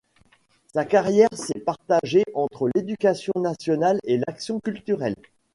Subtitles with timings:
[0.73, 5.13] Sa carrière s’est partagée entre l’Éducation nationale et l’action culturelle.